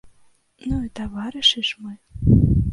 Ну 0.69 0.79
і 0.87 0.89
таварышы 1.01 1.65
ж 1.71 1.79
мы! 1.83 1.95